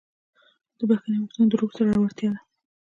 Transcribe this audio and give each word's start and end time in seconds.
د 0.77 0.79
بښنې 0.89 1.17
غوښتنه 1.23 1.45
د 1.49 1.53
روح 1.61 1.71
زړورتیا 1.77 2.29
ده. 2.33 2.39